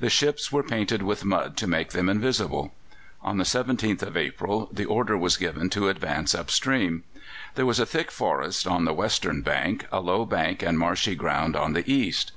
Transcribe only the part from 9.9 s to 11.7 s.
a low bank and marshy ground